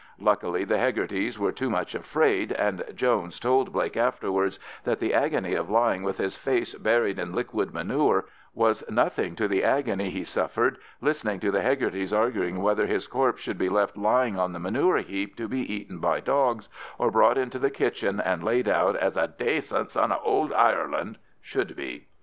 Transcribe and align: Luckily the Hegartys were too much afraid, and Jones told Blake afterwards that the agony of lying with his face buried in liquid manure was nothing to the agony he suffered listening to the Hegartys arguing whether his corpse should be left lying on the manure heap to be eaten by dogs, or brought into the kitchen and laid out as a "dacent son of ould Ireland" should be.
Luckily 0.17 0.63
the 0.63 0.79
Hegartys 0.79 1.37
were 1.37 1.51
too 1.51 1.69
much 1.69 1.93
afraid, 1.93 2.51
and 2.53 2.83
Jones 2.95 3.39
told 3.39 3.71
Blake 3.71 3.95
afterwards 3.95 4.57
that 4.83 4.99
the 4.99 5.13
agony 5.13 5.53
of 5.53 5.69
lying 5.69 6.01
with 6.01 6.17
his 6.17 6.35
face 6.35 6.73
buried 6.73 7.19
in 7.19 7.33
liquid 7.33 7.71
manure 7.71 8.25
was 8.55 8.83
nothing 8.89 9.35
to 9.35 9.47
the 9.47 9.63
agony 9.63 10.09
he 10.09 10.23
suffered 10.23 10.79
listening 11.01 11.39
to 11.41 11.51
the 11.51 11.61
Hegartys 11.61 12.11
arguing 12.11 12.63
whether 12.63 12.87
his 12.87 13.05
corpse 13.05 13.43
should 13.43 13.59
be 13.59 13.69
left 13.69 13.95
lying 13.95 14.39
on 14.39 14.53
the 14.53 14.59
manure 14.59 14.97
heap 14.97 15.35
to 15.35 15.47
be 15.47 15.71
eaten 15.71 15.99
by 15.99 16.19
dogs, 16.19 16.67
or 16.97 17.11
brought 17.11 17.37
into 17.37 17.59
the 17.59 17.69
kitchen 17.69 18.19
and 18.19 18.43
laid 18.43 18.67
out 18.67 18.95
as 18.95 19.15
a 19.15 19.27
"dacent 19.27 19.91
son 19.91 20.11
of 20.11 20.25
ould 20.25 20.51
Ireland" 20.51 21.19
should 21.43 21.75
be. 21.75 22.07